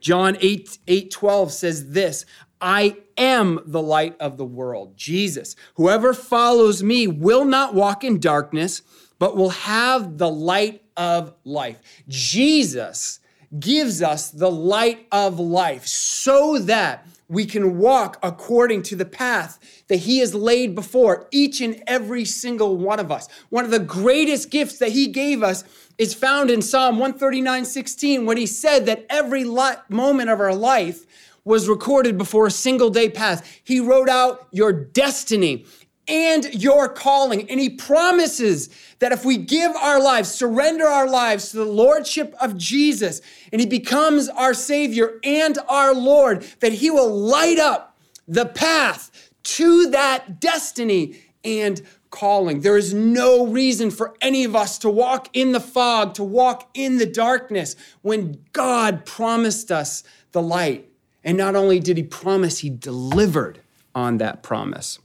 John 0.00 0.36
8, 0.40 0.78
8 0.86 1.10
12 1.10 1.52
says 1.52 1.90
this 1.92 2.26
I 2.60 2.96
am 3.16 3.60
the 3.66 3.82
light 3.82 4.16
of 4.20 4.36
the 4.36 4.44
world. 4.44 4.96
Jesus, 4.96 5.56
whoever 5.74 6.14
follows 6.14 6.82
me 6.82 7.06
will 7.06 7.44
not 7.44 7.74
walk 7.74 8.04
in 8.04 8.20
darkness, 8.20 8.82
but 9.18 9.36
will 9.36 9.50
have 9.50 10.18
the 10.18 10.30
light 10.30 10.82
of 10.96 11.34
life. 11.44 11.78
Jesus 12.08 13.20
gives 13.58 14.02
us 14.02 14.30
the 14.30 14.50
light 14.50 15.06
of 15.12 15.38
life 15.38 15.86
so 15.86 16.58
that 16.58 17.06
we 17.28 17.46
can 17.46 17.78
walk 17.78 18.18
according 18.22 18.82
to 18.82 18.96
the 18.96 19.04
path 19.04 19.58
that 19.88 19.96
He 19.96 20.18
has 20.18 20.34
laid 20.34 20.74
before 20.74 21.26
each 21.30 21.60
and 21.60 21.82
every 21.86 22.24
single 22.24 22.76
one 22.76 23.00
of 23.00 23.10
us. 23.10 23.28
One 23.48 23.64
of 23.64 23.70
the 23.70 23.78
greatest 23.78 24.50
gifts 24.50 24.78
that 24.78 24.92
He 24.92 25.06
gave 25.08 25.42
us 25.42 25.64
is 25.96 26.14
found 26.14 26.50
in 26.50 26.60
Psalm 26.60 26.98
139 26.98 27.64
16, 27.64 28.26
when 28.26 28.36
He 28.36 28.46
said 28.46 28.86
that 28.86 29.06
every 29.08 29.44
moment 29.44 30.30
of 30.30 30.40
our 30.40 30.54
life 30.54 31.06
was 31.44 31.68
recorded 31.68 32.16
before 32.16 32.46
a 32.46 32.50
single 32.50 32.90
day 32.90 33.08
passed. 33.08 33.44
He 33.62 33.80
wrote 33.80 34.08
out 34.08 34.48
your 34.50 34.72
destiny 34.72 35.66
and 36.06 36.54
your 36.54 36.88
calling. 36.88 37.48
And 37.50 37.58
he 37.58 37.70
promises 37.70 38.68
that 38.98 39.12
if 39.12 39.24
we 39.24 39.36
give 39.36 39.74
our 39.76 40.00
lives, 40.00 40.32
surrender 40.32 40.86
our 40.86 41.08
lives 41.08 41.50
to 41.50 41.58
the 41.58 41.64
lordship 41.64 42.34
of 42.40 42.56
Jesus, 42.56 43.20
and 43.52 43.60
he 43.60 43.66
becomes 43.66 44.28
our 44.28 44.54
Savior 44.54 45.18
and 45.24 45.58
our 45.68 45.94
Lord, 45.94 46.42
that 46.60 46.74
he 46.74 46.90
will 46.90 47.14
light 47.14 47.58
up 47.58 47.96
the 48.26 48.46
path 48.46 49.30
to 49.42 49.90
that 49.90 50.40
destiny 50.40 51.16
and 51.44 51.82
calling. 52.10 52.60
There 52.60 52.76
is 52.76 52.94
no 52.94 53.46
reason 53.46 53.90
for 53.90 54.14
any 54.20 54.44
of 54.44 54.54
us 54.54 54.78
to 54.78 54.88
walk 54.88 55.28
in 55.32 55.52
the 55.52 55.60
fog, 55.60 56.14
to 56.14 56.24
walk 56.24 56.70
in 56.72 56.98
the 56.98 57.06
darkness 57.06 57.76
when 58.02 58.42
God 58.52 59.04
promised 59.04 59.72
us 59.72 60.04
the 60.32 60.40
light. 60.40 60.88
And 61.24 61.36
not 61.36 61.56
only 61.56 61.80
did 61.80 61.96
he 61.96 62.02
promise, 62.02 62.60
he 62.60 62.70
delivered 62.70 63.60
on 63.94 64.18
that 64.18 64.42
promise. 64.42 64.98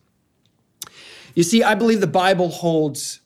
You 1.40 1.44
see, 1.44 1.64
I 1.64 1.74
believe 1.74 2.02
the 2.02 2.06
Bible 2.06 2.50
holds 2.50 3.22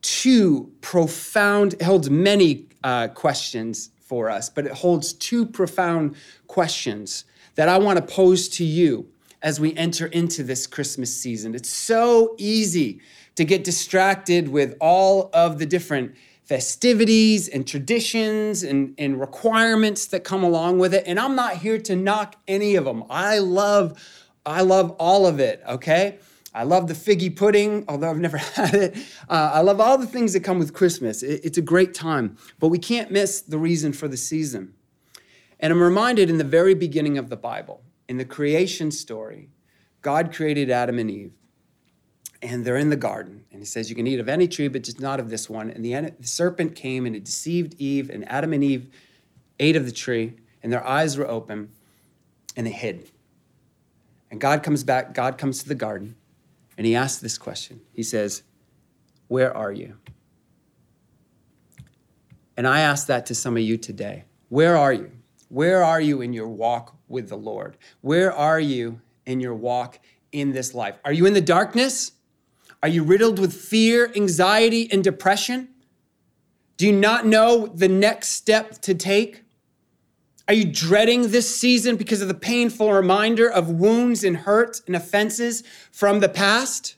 two 0.00 0.70
profound, 0.80 1.82
holds 1.82 2.08
many 2.08 2.68
uh, 2.84 3.08
questions 3.08 3.90
for 3.98 4.30
us, 4.30 4.48
but 4.48 4.64
it 4.64 4.70
holds 4.70 5.12
two 5.12 5.44
profound 5.44 6.14
questions 6.46 7.24
that 7.56 7.68
I 7.68 7.78
want 7.78 7.96
to 7.96 8.14
pose 8.14 8.48
to 8.50 8.64
you 8.64 9.08
as 9.42 9.58
we 9.58 9.74
enter 9.74 10.06
into 10.06 10.44
this 10.44 10.68
Christmas 10.68 11.12
season. 11.12 11.56
It's 11.56 11.68
so 11.68 12.36
easy 12.38 13.00
to 13.34 13.44
get 13.44 13.64
distracted 13.64 14.46
with 14.46 14.76
all 14.80 15.30
of 15.34 15.58
the 15.58 15.66
different 15.66 16.14
festivities 16.44 17.48
and 17.48 17.66
traditions 17.66 18.62
and, 18.62 18.94
and 18.98 19.18
requirements 19.18 20.06
that 20.06 20.22
come 20.22 20.44
along 20.44 20.78
with 20.78 20.94
it. 20.94 21.02
And 21.08 21.18
I'm 21.18 21.34
not 21.34 21.56
here 21.56 21.80
to 21.80 21.96
knock 21.96 22.36
any 22.46 22.76
of 22.76 22.84
them. 22.84 23.02
I 23.10 23.40
love, 23.40 24.00
I 24.46 24.60
love 24.60 24.92
all 25.00 25.26
of 25.26 25.40
it, 25.40 25.60
okay? 25.68 26.20
I 26.54 26.62
love 26.62 26.86
the 26.86 26.94
figgy 26.94 27.34
pudding, 27.34 27.84
although 27.88 28.10
I've 28.10 28.18
never 28.18 28.36
had 28.56 28.74
it. 28.74 28.96
Uh, 29.28 29.50
I 29.54 29.60
love 29.60 29.80
all 29.80 29.98
the 29.98 30.06
things 30.06 30.32
that 30.34 30.40
come 30.40 30.58
with 30.58 30.72
Christmas. 30.72 31.22
It, 31.22 31.40
it's 31.44 31.58
a 31.58 31.62
great 31.62 31.94
time, 31.94 32.36
but 32.60 32.68
we 32.68 32.78
can't 32.78 33.10
miss 33.10 33.40
the 33.40 33.58
reason 33.58 33.92
for 33.92 34.06
the 34.06 34.16
season. 34.16 34.74
And 35.58 35.72
I'm 35.72 35.82
reminded 35.82 36.30
in 36.30 36.38
the 36.38 36.44
very 36.44 36.74
beginning 36.74 37.18
of 37.18 37.28
the 37.28 37.36
Bible, 37.36 37.82
in 38.08 38.18
the 38.18 38.24
creation 38.24 38.90
story, 38.90 39.48
God 40.02 40.32
created 40.32 40.70
Adam 40.70 40.98
and 40.98 41.10
Eve, 41.10 41.32
and 42.42 42.64
they're 42.64 42.76
in 42.76 42.90
the 42.90 42.96
garden. 42.96 43.44
And 43.50 43.60
he 43.60 43.64
says, 43.64 43.88
You 43.88 43.96
can 43.96 44.06
eat 44.06 44.20
of 44.20 44.28
any 44.28 44.46
tree, 44.46 44.68
but 44.68 44.82
just 44.82 45.00
not 45.00 45.18
of 45.18 45.30
this 45.30 45.48
one. 45.48 45.70
And 45.70 45.84
the, 45.84 46.12
the 46.20 46.26
serpent 46.26 46.76
came 46.76 47.06
and 47.06 47.16
it 47.16 47.24
deceived 47.24 47.74
Eve, 47.78 48.10
and 48.10 48.28
Adam 48.28 48.52
and 48.52 48.62
Eve 48.62 48.94
ate 49.58 49.76
of 49.76 49.86
the 49.86 49.92
tree, 49.92 50.34
and 50.62 50.72
their 50.72 50.86
eyes 50.86 51.16
were 51.16 51.26
open, 51.26 51.70
and 52.56 52.66
they 52.66 52.72
hid. 52.72 53.10
And 54.30 54.40
God 54.40 54.62
comes 54.62 54.84
back, 54.84 55.14
God 55.14 55.38
comes 55.38 55.62
to 55.62 55.68
the 55.68 55.74
garden, 55.74 56.16
and 56.76 56.86
he 56.86 56.94
asks 56.94 57.20
this 57.20 57.38
question. 57.38 57.80
He 57.92 58.02
says, 58.02 58.42
Where 59.28 59.56
are 59.56 59.72
you? 59.72 59.96
And 62.56 62.66
I 62.66 62.80
ask 62.80 63.06
that 63.08 63.26
to 63.26 63.34
some 63.34 63.56
of 63.56 63.62
you 63.62 63.76
today. 63.76 64.24
Where 64.48 64.76
are 64.76 64.92
you? 64.92 65.10
Where 65.48 65.82
are 65.82 66.00
you 66.00 66.20
in 66.20 66.32
your 66.32 66.48
walk 66.48 66.96
with 67.08 67.28
the 67.28 67.36
Lord? 67.36 67.76
Where 68.00 68.32
are 68.32 68.60
you 68.60 69.00
in 69.26 69.40
your 69.40 69.54
walk 69.54 69.98
in 70.32 70.52
this 70.52 70.74
life? 70.74 70.96
Are 71.04 71.12
you 71.12 71.26
in 71.26 71.32
the 71.32 71.40
darkness? 71.40 72.12
Are 72.82 72.88
you 72.88 73.02
riddled 73.02 73.38
with 73.38 73.54
fear, 73.54 74.12
anxiety, 74.14 74.90
and 74.92 75.02
depression? 75.02 75.68
Do 76.76 76.86
you 76.86 76.92
not 76.92 77.24
know 77.26 77.66
the 77.66 77.88
next 77.88 78.30
step 78.30 78.80
to 78.82 78.94
take? 78.94 79.43
Are 80.46 80.54
you 80.54 80.64
dreading 80.64 81.30
this 81.30 81.54
season 81.54 81.96
because 81.96 82.20
of 82.20 82.28
the 82.28 82.34
painful 82.34 82.92
reminder 82.92 83.50
of 83.50 83.70
wounds 83.70 84.24
and 84.24 84.36
hurts 84.36 84.82
and 84.86 84.94
offenses 84.94 85.62
from 85.90 86.20
the 86.20 86.28
past? 86.28 86.96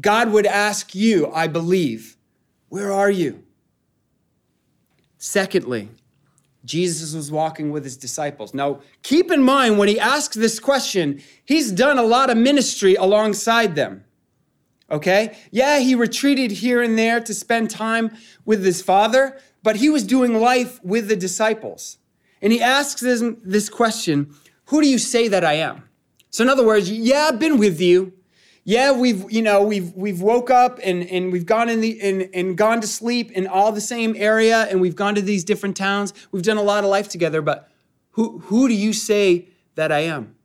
God 0.00 0.32
would 0.32 0.46
ask 0.46 0.94
you, 0.94 1.30
I 1.32 1.46
believe, 1.46 2.16
where 2.68 2.92
are 2.92 3.10
you? 3.10 3.44
Secondly, 5.16 5.88
Jesus 6.64 7.14
was 7.14 7.30
walking 7.30 7.70
with 7.70 7.84
his 7.84 7.96
disciples. 7.96 8.52
Now, 8.52 8.80
keep 9.02 9.30
in 9.30 9.42
mind 9.42 9.78
when 9.78 9.88
he 9.88 9.98
asks 9.98 10.36
this 10.36 10.58
question, 10.58 11.22
he's 11.44 11.70
done 11.72 11.98
a 11.98 12.02
lot 12.02 12.30
of 12.30 12.36
ministry 12.36 12.94
alongside 12.96 13.74
them. 13.74 14.04
Okay? 14.90 15.36
Yeah, 15.50 15.78
he 15.78 15.94
retreated 15.94 16.50
here 16.50 16.82
and 16.82 16.98
there 16.98 17.20
to 17.20 17.34
spend 17.34 17.70
time 17.70 18.10
with 18.44 18.64
his 18.64 18.82
father, 18.82 19.38
but 19.62 19.76
he 19.76 19.88
was 19.88 20.02
doing 20.02 20.34
life 20.34 20.82
with 20.82 21.08
the 21.08 21.16
disciples. 21.16 21.98
And 22.40 22.52
he 22.52 22.60
asks 22.60 23.00
them 23.00 23.38
this 23.44 23.68
question 23.68 24.34
Who 24.66 24.80
do 24.80 24.88
you 24.88 24.98
say 24.98 25.28
that 25.28 25.44
I 25.44 25.54
am? 25.54 25.88
So, 26.30 26.44
in 26.44 26.50
other 26.50 26.66
words, 26.66 26.90
yeah, 26.90 27.28
I've 27.32 27.38
been 27.38 27.58
with 27.58 27.80
you. 27.80 28.12
Yeah, 28.64 28.92
we've, 28.92 29.30
you 29.32 29.40
know, 29.40 29.62
we've 29.62 29.94
we've 29.94 30.20
woke 30.20 30.50
up 30.50 30.78
and, 30.84 31.02
and 31.04 31.32
we've 31.32 31.46
gone 31.46 31.70
in 31.70 31.80
the 31.80 31.98
and, 32.02 32.28
and 32.34 32.56
gone 32.56 32.82
to 32.82 32.86
sleep 32.86 33.32
in 33.32 33.46
all 33.46 33.72
the 33.72 33.80
same 33.80 34.14
area 34.16 34.66
and 34.70 34.80
we've 34.80 34.96
gone 34.96 35.14
to 35.14 35.22
these 35.22 35.42
different 35.42 35.76
towns. 35.76 36.12
We've 36.32 36.42
done 36.42 36.58
a 36.58 36.62
lot 36.62 36.84
of 36.84 36.90
life 36.90 37.08
together, 37.08 37.40
but 37.40 37.70
who 38.10 38.40
who 38.40 38.68
do 38.68 38.74
you 38.74 38.92
say 38.92 39.48
that 39.74 39.90
I 39.90 40.00
am? 40.00 40.36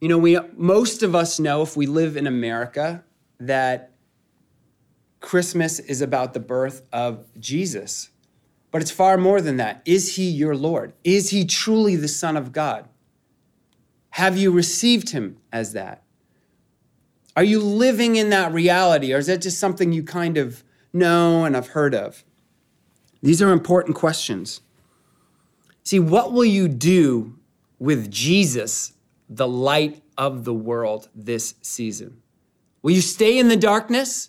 You 0.00 0.08
know, 0.08 0.18
we 0.18 0.38
most 0.56 1.04
of 1.04 1.14
us 1.14 1.38
know 1.38 1.62
if 1.62 1.76
we 1.76 1.86
live 1.86 2.16
in 2.16 2.26
America 2.26 3.04
that 3.38 3.92
Christmas 5.20 5.78
is 5.78 6.00
about 6.00 6.34
the 6.34 6.40
birth 6.40 6.82
of 6.92 7.26
Jesus. 7.38 8.10
But 8.76 8.82
it's 8.82 8.90
far 8.90 9.16
more 9.16 9.40
than 9.40 9.56
that. 9.56 9.80
Is 9.86 10.16
he 10.16 10.28
your 10.28 10.54
Lord? 10.54 10.92
Is 11.02 11.30
he 11.30 11.46
truly 11.46 11.96
the 11.96 12.08
Son 12.08 12.36
of 12.36 12.52
God? 12.52 12.86
Have 14.10 14.36
you 14.36 14.50
received 14.50 15.08
him 15.08 15.38
as 15.50 15.72
that? 15.72 16.02
Are 17.34 17.42
you 17.42 17.58
living 17.58 18.16
in 18.16 18.28
that 18.28 18.52
reality, 18.52 19.14
or 19.14 19.16
is 19.16 19.28
that 19.28 19.40
just 19.40 19.58
something 19.58 19.92
you 19.94 20.02
kind 20.02 20.36
of 20.36 20.62
know 20.92 21.46
and 21.46 21.54
have 21.54 21.68
heard 21.68 21.94
of? 21.94 22.22
These 23.22 23.40
are 23.40 23.50
important 23.50 23.96
questions. 23.96 24.60
See, 25.82 25.98
what 25.98 26.34
will 26.34 26.44
you 26.44 26.68
do 26.68 27.38
with 27.78 28.10
Jesus, 28.10 28.92
the 29.26 29.48
light 29.48 30.02
of 30.18 30.44
the 30.44 30.52
world, 30.52 31.08
this 31.14 31.54
season? 31.62 32.20
Will 32.82 32.92
you 32.92 33.00
stay 33.00 33.38
in 33.38 33.48
the 33.48 33.56
darkness 33.56 34.28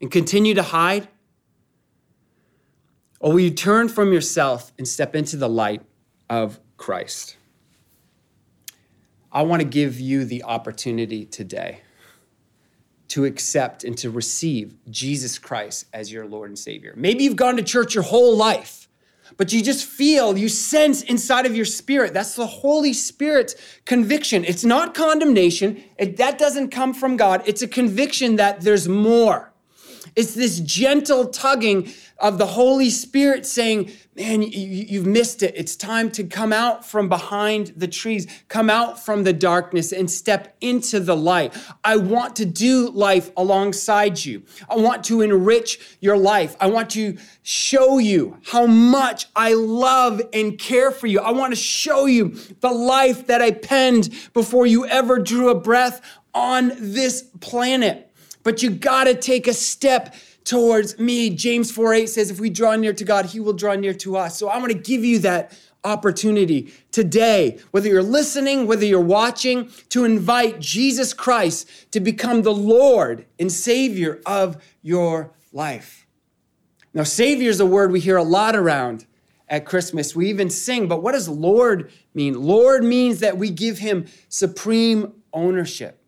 and 0.00 0.08
continue 0.08 0.54
to 0.54 0.62
hide? 0.62 1.08
Or 3.22 3.32
will 3.32 3.40
you 3.40 3.50
turn 3.50 3.88
from 3.88 4.12
yourself 4.12 4.72
and 4.76 4.86
step 4.86 5.14
into 5.14 5.36
the 5.36 5.48
light 5.48 5.82
of 6.28 6.58
Christ? 6.76 7.36
I 9.30 9.42
want 9.42 9.62
to 9.62 9.68
give 9.68 10.00
you 10.00 10.24
the 10.24 10.42
opportunity 10.42 11.24
today 11.24 11.82
to 13.08 13.24
accept 13.24 13.84
and 13.84 13.96
to 13.98 14.10
receive 14.10 14.74
Jesus 14.90 15.38
Christ 15.38 15.86
as 15.92 16.12
your 16.12 16.26
Lord 16.26 16.50
and 16.50 16.58
Savior. 16.58 16.94
Maybe 16.96 17.22
you've 17.22 17.36
gone 17.36 17.56
to 17.56 17.62
church 17.62 17.94
your 17.94 18.02
whole 18.02 18.36
life, 18.36 18.88
but 19.36 19.52
you 19.52 19.62
just 19.62 19.86
feel, 19.86 20.36
you 20.36 20.48
sense 20.48 21.02
inside 21.02 21.46
of 21.46 21.54
your 21.54 21.64
spirit. 21.64 22.12
That's 22.12 22.34
the 22.34 22.46
Holy 22.46 22.92
Spirit's 22.92 23.54
conviction. 23.84 24.44
It's 24.44 24.64
not 24.64 24.94
condemnation, 24.94 25.84
it, 25.96 26.16
that 26.16 26.38
doesn't 26.38 26.70
come 26.70 26.92
from 26.92 27.16
God. 27.16 27.42
It's 27.46 27.62
a 27.62 27.68
conviction 27.68 28.36
that 28.36 28.62
there's 28.62 28.88
more. 28.88 29.51
It's 30.16 30.34
this 30.34 30.60
gentle 30.60 31.28
tugging 31.28 31.92
of 32.18 32.38
the 32.38 32.46
Holy 32.46 32.88
Spirit 32.88 33.44
saying, 33.44 33.90
Man, 34.14 34.42
you, 34.42 34.98
have 34.98 35.08
missed 35.08 35.42
it. 35.42 35.54
It's 35.56 35.74
time 35.74 36.10
to 36.12 36.24
come 36.24 36.52
out 36.52 36.84
from 36.84 37.08
behind 37.08 37.72
the 37.76 37.88
trees, 37.88 38.26
come 38.48 38.68
out 38.68 39.02
from 39.02 39.24
the 39.24 39.32
darkness 39.32 39.90
and 39.90 40.10
step 40.10 40.54
into 40.60 41.00
the 41.00 41.16
light. 41.16 41.56
I 41.82 41.96
want 41.96 42.36
to 42.36 42.44
do 42.44 42.90
life 42.90 43.30
alongside 43.38 44.22
you. 44.22 44.42
I 44.68 44.76
want 44.76 45.02
to 45.04 45.22
enrich 45.22 45.96
your 46.00 46.18
life. 46.18 46.56
I 46.60 46.66
want 46.66 46.90
to 46.90 47.16
show 47.42 47.98
you 47.98 48.36
how 48.44 48.66
much 48.66 49.28
I 49.34 49.54
love 49.54 50.20
and 50.34 50.58
care 50.58 50.90
for 50.90 51.06
you. 51.06 51.20
I 51.20 51.32
want 51.32 51.52
to 51.52 51.60
show 51.60 52.04
you 52.04 52.36
the 52.60 52.70
life 52.70 53.28
that 53.28 53.40
I 53.40 53.52
penned 53.52 54.10
before 54.34 54.66
you 54.66 54.84
ever 54.86 55.20
drew 55.20 55.48
a 55.48 55.58
breath 55.58 56.02
on 56.34 56.72
this 56.76 57.22
planet. 57.40 58.11
But 58.42 58.62
you 58.62 58.70
got 58.70 59.04
to 59.04 59.14
take 59.14 59.46
a 59.46 59.54
step 59.54 60.14
towards 60.44 60.98
me. 60.98 61.30
James 61.30 61.70
4 61.70 61.94
8 61.94 62.08
says, 62.08 62.30
if 62.30 62.40
we 62.40 62.50
draw 62.50 62.76
near 62.76 62.92
to 62.92 63.04
God, 63.04 63.26
he 63.26 63.40
will 63.40 63.52
draw 63.52 63.74
near 63.74 63.94
to 63.94 64.16
us. 64.16 64.38
So 64.38 64.50
I'm 64.50 64.60
to 64.66 64.74
give 64.74 65.04
you 65.04 65.18
that 65.20 65.56
opportunity 65.84 66.72
today, 66.92 67.58
whether 67.72 67.88
you're 67.88 68.02
listening, 68.02 68.66
whether 68.66 68.84
you're 68.84 69.00
watching, 69.00 69.70
to 69.88 70.04
invite 70.04 70.60
Jesus 70.60 71.12
Christ 71.12 71.68
to 71.92 72.00
become 72.00 72.42
the 72.42 72.54
Lord 72.54 73.26
and 73.38 73.50
Savior 73.50 74.20
of 74.24 74.62
your 74.82 75.32
life. 75.52 76.06
Now, 76.94 77.04
Savior 77.04 77.50
is 77.50 77.60
a 77.60 77.66
word 77.66 77.90
we 77.90 78.00
hear 78.00 78.16
a 78.16 78.22
lot 78.22 78.54
around 78.54 79.06
at 79.48 79.64
Christmas. 79.64 80.14
We 80.14 80.28
even 80.28 80.50
sing, 80.50 80.88
but 80.88 81.02
what 81.02 81.12
does 81.12 81.28
Lord 81.28 81.90
mean? 82.14 82.34
Lord 82.34 82.84
means 82.84 83.20
that 83.20 83.36
we 83.36 83.50
give 83.50 83.78
him 83.78 84.06
supreme 84.28 85.12
ownership. 85.32 86.01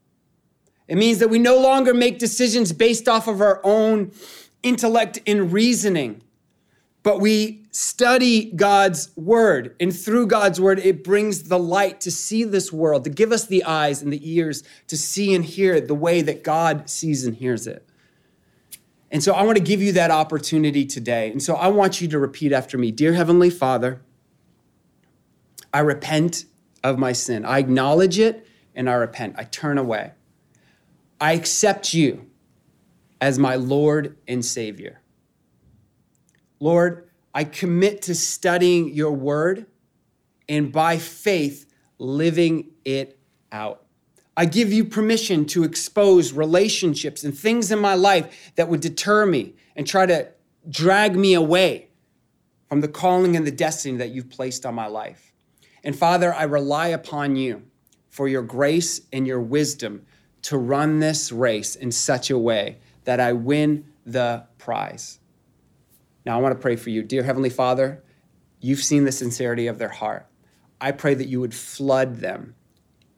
It 0.86 0.96
means 0.96 1.18
that 1.18 1.30
we 1.30 1.38
no 1.38 1.58
longer 1.58 1.94
make 1.94 2.18
decisions 2.18 2.72
based 2.72 3.08
off 3.08 3.26
of 3.26 3.40
our 3.40 3.60
own 3.64 4.12
intellect 4.62 5.20
and 5.26 5.52
reasoning, 5.52 6.22
but 7.02 7.20
we 7.20 7.64
study 7.70 8.52
God's 8.52 9.10
word. 9.16 9.74
And 9.80 9.94
through 9.94 10.26
God's 10.26 10.60
word, 10.60 10.78
it 10.78 11.02
brings 11.02 11.44
the 11.44 11.58
light 11.58 12.00
to 12.02 12.10
see 12.10 12.44
this 12.44 12.72
world, 12.72 13.04
to 13.04 13.10
give 13.10 13.32
us 13.32 13.46
the 13.46 13.64
eyes 13.64 14.02
and 14.02 14.12
the 14.12 14.30
ears 14.30 14.62
to 14.86 14.96
see 14.96 15.34
and 15.34 15.44
hear 15.44 15.80
the 15.80 15.94
way 15.94 16.22
that 16.22 16.44
God 16.44 16.88
sees 16.88 17.24
and 17.24 17.34
hears 17.34 17.66
it. 17.66 17.86
And 19.10 19.22
so 19.22 19.32
I 19.32 19.42
want 19.42 19.56
to 19.58 19.62
give 19.62 19.80
you 19.80 19.92
that 19.92 20.10
opportunity 20.10 20.84
today. 20.84 21.30
And 21.30 21.42
so 21.42 21.54
I 21.54 21.68
want 21.68 22.00
you 22.00 22.08
to 22.08 22.18
repeat 22.18 22.52
after 22.52 22.76
me 22.76 22.90
Dear 22.90 23.12
Heavenly 23.12 23.50
Father, 23.50 24.00
I 25.72 25.80
repent 25.80 26.44
of 26.82 26.98
my 26.98 27.12
sin. 27.12 27.44
I 27.44 27.58
acknowledge 27.58 28.18
it 28.18 28.46
and 28.74 28.88
I 28.88 28.94
repent. 28.94 29.34
I 29.38 29.44
turn 29.44 29.78
away. 29.78 30.12
I 31.24 31.32
accept 31.32 31.94
you 31.94 32.26
as 33.18 33.38
my 33.38 33.54
Lord 33.54 34.18
and 34.28 34.44
Savior. 34.44 35.00
Lord, 36.60 37.08
I 37.32 37.44
commit 37.44 38.02
to 38.02 38.14
studying 38.14 38.92
your 38.92 39.12
word 39.12 39.64
and 40.50 40.70
by 40.70 40.98
faith 40.98 41.64
living 41.98 42.72
it 42.84 43.18
out. 43.50 43.86
I 44.36 44.44
give 44.44 44.70
you 44.70 44.84
permission 44.84 45.46
to 45.46 45.64
expose 45.64 46.34
relationships 46.34 47.24
and 47.24 47.34
things 47.34 47.72
in 47.72 47.78
my 47.78 47.94
life 47.94 48.52
that 48.56 48.68
would 48.68 48.82
deter 48.82 49.24
me 49.24 49.54
and 49.76 49.86
try 49.86 50.04
to 50.04 50.28
drag 50.68 51.16
me 51.16 51.32
away 51.32 51.88
from 52.68 52.82
the 52.82 52.88
calling 52.88 53.34
and 53.34 53.46
the 53.46 53.50
destiny 53.50 53.96
that 53.96 54.10
you've 54.10 54.28
placed 54.28 54.66
on 54.66 54.74
my 54.74 54.88
life. 54.88 55.32
And 55.82 55.96
Father, 55.96 56.34
I 56.34 56.42
rely 56.42 56.88
upon 56.88 57.36
you 57.36 57.62
for 58.10 58.28
your 58.28 58.42
grace 58.42 59.00
and 59.10 59.26
your 59.26 59.40
wisdom 59.40 60.04
to 60.44 60.58
run 60.58 61.00
this 61.00 61.32
race 61.32 61.74
in 61.74 61.90
such 61.90 62.30
a 62.30 62.38
way 62.38 62.78
that 63.04 63.18
I 63.18 63.32
win 63.32 63.86
the 64.04 64.44
prize. 64.58 65.18
Now, 66.24 66.38
I 66.38 66.42
want 66.42 66.54
to 66.54 66.60
pray 66.60 66.76
for 66.76 66.90
you. 66.90 67.02
Dear 67.02 67.22
Heavenly 67.22 67.50
Father, 67.50 68.02
you've 68.60 68.82
seen 68.82 69.04
the 69.04 69.12
sincerity 69.12 69.66
of 69.66 69.78
their 69.78 69.88
heart. 69.88 70.26
I 70.80 70.92
pray 70.92 71.14
that 71.14 71.28
you 71.28 71.40
would 71.40 71.54
flood 71.54 72.16
them 72.16 72.54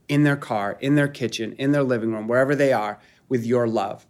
in 0.08 0.22
their 0.22 0.36
car, 0.36 0.78
in 0.80 0.94
their 0.94 1.08
kitchen, 1.08 1.54
in 1.58 1.72
their 1.72 1.82
living 1.82 2.12
room, 2.12 2.28
wherever 2.28 2.54
they 2.54 2.72
are, 2.72 3.00
with 3.28 3.44
your 3.44 3.66
love. 3.66 4.06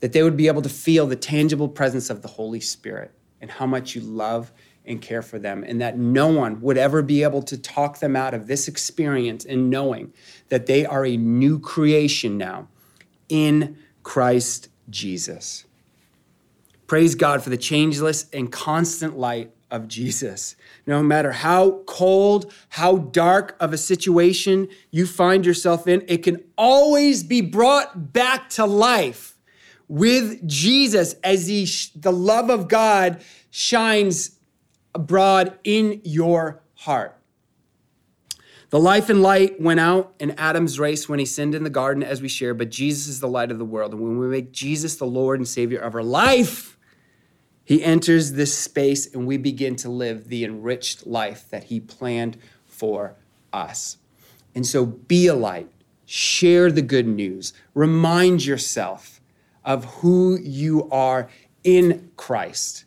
That 0.00 0.12
they 0.12 0.22
would 0.22 0.36
be 0.36 0.46
able 0.46 0.62
to 0.62 0.68
feel 0.68 1.06
the 1.06 1.16
tangible 1.16 1.68
presence 1.68 2.10
of 2.10 2.20
the 2.20 2.28
Holy 2.28 2.60
Spirit 2.60 3.12
and 3.40 3.50
how 3.50 3.66
much 3.66 3.94
you 3.94 4.02
love 4.02 4.52
and 4.88 5.00
care 5.02 5.22
for 5.22 5.38
them, 5.38 5.62
and 5.62 5.80
that 5.80 5.98
no 5.98 6.28
one 6.28 6.60
would 6.60 6.78
ever 6.78 7.02
be 7.02 7.22
able 7.22 7.42
to 7.42 7.56
talk 7.56 8.00
them 8.00 8.16
out 8.16 8.34
of 8.34 8.46
this 8.46 8.66
experience 8.66 9.44
and 9.44 9.70
knowing 9.70 10.12
that 10.48 10.66
they 10.66 10.84
are 10.86 11.04
a 11.04 11.16
new 11.16 11.58
creation 11.60 12.38
now 12.38 12.68
in 13.28 13.76
Christ 14.02 14.68
Jesus. 14.88 15.64
Praise 16.86 17.14
God 17.14 17.42
for 17.42 17.50
the 17.50 17.58
changeless 17.58 18.26
and 18.32 18.50
constant 18.50 19.18
light 19.18 19.52
of 19.70 19.86
Jesus. 19.88 20.56
No 20.86 21.02
matter 21.02 21.32
how 21.32 21.82
cold, 21.86 22.50
how 22.70 22.96
dark 22.96 23.54
of 23.60 23.74
a 23.74 23.78
situation 23.78 24.68
you 24.90 25.06
find 25.06 25.44
yourself 25.44 25.86
in, 25.86 26.02
it 26.08 26.22
can 26.22 26.42
always 26.56 27.22
be 27.22 27.42
brought 27.42 28.14
back 28.14 28.48
to 28.50 28.64
life 28.64 29.36
with 29.88 30.46
Jesus 30.48 31.14
as 31.22 31.46
he, 31.46 31.68
the 31.94 32.12
love 32.12 32.48
of 32.48 32.68
God 32.68 33.22
shines 33.50 34.37
abroad 34.98 35.56
in 35.62 36.00
your 36.02 36.60
heart. 36.74 37.16
The 38.70 38.80
life 38.80 39.08
and 39.08 39.22
light 39.22 39.60
went 39.60 39.78
out 39.78 40.12
in 40.18 40.32
Adam's 40.32 40.78
race 40.78 41.08
when 41.08 41.20
he 41.20 41.24
sinned 41.24 41.54
in 41.54 41.62
the 41.62 41.70
garden, 41.70 42.02
as 42.02 42.20
we 42.20 42.28
share, 42.28 42.52
but 42.52 42.68
Jesus 42.68 43.06
is 43.06 43.20
the 43.20 43.28
light 43.28 43.52
of 43.52 43.58
the 43.58 43.64
world. 43.64 43.92
And 43.92 44.02
when 44.02 44.18
we 44.18 44.26
make 44.26 44.52
Jesus 44.52 44.96
the 44.96 45.06
Lord 45.06 45.38
and 45.38 45.46
Savior 45.46 45.78
of 45.78 45.94
our 45.94 46.02
life, 46.02 46.76
he 47.64 47.82
enters 47.82 48.32
this 48.32 48.58
space 48.58 49.06
and 49.14 49.26
we 49.26 49.36
begin 49.36 49.76
to 49.76 49.88
live 49.88 50.28
the 50.28 50.44
enriched 50.44 51.06
life 51.06 51.48
that 51.50 51.64
he 51.64 51.78
planned 51.78 52.36
for 52.66 53.14
us. 53.52 53.98
And 54.54 54.66
so 54.66 54.84
be 54.84 55.28
a 55.28 55.34
light, 55.34 55.70
share 56.06 56.72
the 56.72 56.82
good 56.82 57.06
news, 57.06 57.52
remind 57.72 58.44
yourself 58.44 59.20
of 59.64 59.84
who 60.00 60.38
you 60.40 60.90
are 60.90 61.28
in 61.62 62.10
Christ 62.16 62.84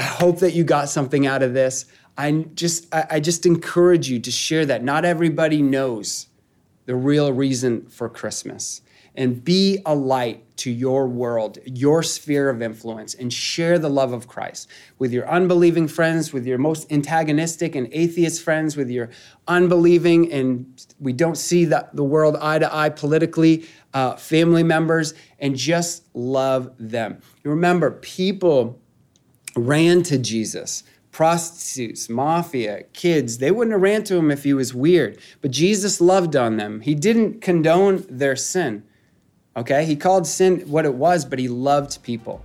I 0.00 0.04
hope 0.04 0.38
that 0.38 0.54
you 0.54 0.64
got 0.64 0.88
something 0.88 1.26
out 1.26 1.42
of 1.42 1.52
this. 1.52 1.84
I 2.16 2.46
just 2.54 2.86
I 2.94 3.20
just 3.20 3.44
encourage 3.44 4.08
you 4.08 4.18
to 4.20 4.30
share 4.30 4.64
that. 4.64 4.82
Not 4.82 5.04
everybody 5.04 5.60
knows 5.60 6.28
the 6.86 6.96
real 6.96 7.30
reason 7.34 7.84
for 7.84 8.08
Christmas. 8.08 8.80
And 9.14 9.44
be 9.44 9.82
a 9.84 9.94
light 9.94 10.56
to 10.58 10.70
your 10.70 11.06
world, 11.06 11.58
your 11.66 12.02
sphere 12.02 12.48
of 12.48 12.62
influence, 12.62 13.12
and 13.12 13.30
share 13.30 13.78
the 13.78 13.90
love 13.90 14.14
of 14.14 14.26
Christ 14.26 14.70
with 14.98 15.12
your 15.12 15.28
unbelieving 15.28 15.86
friends, 15.86 16.32
with 16.32 16.46
your 16.46 16.56
most 16.56 16.90
antagonistic 16.90 17.74
and 17.74 17.86
atheist 17.92 18.42
friends, 18.42 18.78
with 18.78 18.88
your 18.88 19.10
unbelieving 19.48 20.32
and 20.32 20.82
we 20.98 21.12
don't 21.12 21.36
see 21.36 21.66
the, 21.66 21.86
the 21.92 22.04
world 22.04 22.38
eye 22.40 22.58
to 22.58 22.74
eye 22.74 22.88
politically, 22.88 23.66
uh, 23.92 24.16
family 24.16 24.62
members, 24.62 25.12
and 25.38 25.56
just 25.56 26.04
love 26.14 26.72
them. 26.78 27.20
Remember, 27.44 27.90
people 27.90 28.80
ran 29.56 30.02
to 30.04 30.18
Jesus. 30.18 30.84
Prostitutes, 31.12 32.08
mafia, 32.08 32.84
kids, 32.92 33.38
they 33.38 33.50
wouldn't 33.50 33.72
have 33.72 33.82
ran 33.82 34.04
to 34.04 34.16
him 34.16 34.30
if 34.30 34.44
he 34.44 34.54
was 34.54 34.72
weird. 34.72 35.18
But 35.40 35.50
Jesus 35.50 36.00
loved 36.00 36.36
on 36.36 36.56
them. 36.56 36.80
He 36.80 36.94
didn't 36.94 37.40
condone 37.40 38.04
their 38.08 38.36
sin. 38.36 38.84
Okay? 39.56 39.84
He 39.84 39.96
called 39.96 40.26
sin 40.26 40.60
what 40.60 40.84
it 40.84 40.94
was, 40.94 41.24
but 41.24 41.38
he 41.38 41.48
loved 41.48 42.02
people. 42.02 42.44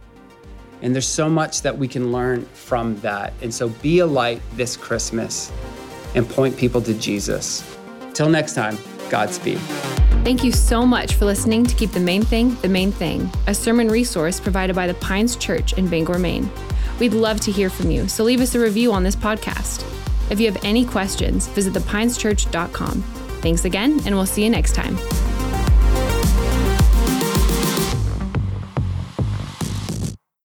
And 0.81 0.93
there's 0.93 1.07
so 1.07 1.29
much 1.29 1.61
that 1.61 1.77
we 1.77 1.87
can 1.87 2.11
learn 2.11 2.45
from 2.47 2.99
that. 3.01 3.33
And 3.41 3.53
so 3.53 3.69
be 3.69 3.99
a 3.99 4.05
light 4.05 4.41
this 4.53 4.75
Christmas 4.75 5.51
and 6.15 6.27
point 6.27 6.57
people 6.57 6.81
to 6.81 6.93
Jesus. 6.95 7.63
Till 8.13 8.29
next 8.29 8.55
time, 8.55 8.77
Godspeed. 9.09 9.59
Thank 10.23 10.43
you 10.43 10.51
so 10.51 10.85
much 10.85 11.13
for 11.13 11.25
listening 11.25 11.65
to 11.65 11.75
Keep 11.75 11.91
the 11.91 11.99
Main 11.99 12.23
Thing 12.23 12.55
the 12.61 12.69
Main 12.69 12.91
Thing, 12.91 13.29
a 13.45 13.53
sermon 13.53 13.89
resource 13.89 14.39
provided 14.39 14.75
by 14.75 14.87
the 14.87 14.95
Pines 14.95 15.35
Church 15.35 15.73
in 15.73 15.87
Bangor, 15.87 16.17
Maine. 16.17 16.49
We'd 16.99 17.13
love 17.13 17.39
to 17.41 17.51
hear 17.51 17.69
from 17.69 17.91
you, 17.91 18.07
so 18.07 18.23
leave 18.23 18.41
us 18.41 18.55
a 18.55 18.59
review 18.59 18.93
on 18.93 19.03
this 19.03 19.15
podcast. 19.15 19.83
If 20.31 20.39
you 20.39 20.51
have 20.51 20.63
any 20.63 20.85
questions, 20.85 21.47
visit 21.47 21.73
thepineschurch.com. 21.73 23.01
Thanks 23.41 23.65
again, 23.65 24.01
and 24.05 24.15
we'll 24.15 24.25
see 24.25 24.43
you 24.43 24.49
next 24.49 24.73
time. 24.73 24.97